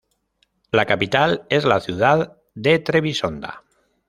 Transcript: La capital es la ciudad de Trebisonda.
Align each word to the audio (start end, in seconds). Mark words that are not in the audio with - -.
La 0.71 0.87
capital 0.87 1.45
es 1.49 1.63
la 1.63 1.79
ciudad 1.79 2.35
de 2.55 2.79
Trebisonda. 2.79 3.63